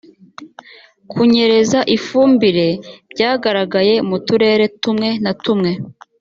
kunyereza 1.11 1.79
ifumbire 1.97 2.67
byagaragaye 3.11 3.93
mu 4.09 4.17
turere 4.27 4.65
tumwe 4.81 5.09
na 5.23 5.31
tumwe 5.43 5.71